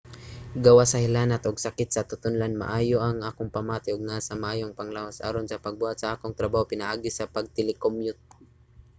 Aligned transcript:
gawas 0.65 0.89
sa 0.91 0.99
hilanat 1.03 1.41
ug 1.49 1.57
sakit 1.65 1.89
sa 1.91 2.07
tutonlan 2.09 2.53
maayo 2.61 2.97
ang 3.01 3.17
akong 3.29 3.53
pamati 3.55 3.89
ug 3.95 4.01
naa 4.07 4.21
sa 4.27 4.33
maayong 4.43 4.77
panglawas 4.79 5.17
aron 5.27 5.45
sa 5.47 5.61
pagbuhat 5.65 5.97
sa 5.99 6.07
akong 6.13 6.37
trabaho 6.39 6.63
pinaagi 6.73 7.09
sa 7.13 7.31
pag-telecommute 7.35 8.21